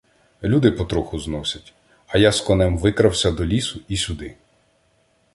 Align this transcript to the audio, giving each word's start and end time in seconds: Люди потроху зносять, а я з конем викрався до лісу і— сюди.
Люди 0.41 0.71
потроху 0.71 1.19
зносять, 1.19 1.73
а 2.07 2.17
я 2.17 2.31
з 2.31 2.41
конем 2.41 2.77
викрався 2.77 3.31
до 3.31 3.45
лісу 3.45 3.79
і— 3.87 3.97
сюди. 3.97 4.35